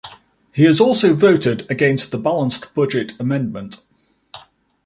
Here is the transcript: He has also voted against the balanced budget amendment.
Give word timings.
He 0.51 0.63
has 0.63 0.81
also 0.81 1.13
voted 1.13 1.69
against 1.69 2.09
the 2.09 2.17
balanced 2.17 2.73
budget 2.73 3.11
amendment. 3.19 3.83